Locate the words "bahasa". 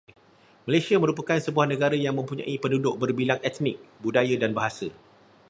4.57-4.87